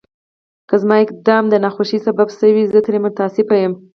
[0.69, 3.73] که زما اقدام د ناخوښۍ سبب شوی وي، زه ترې متأسف یم.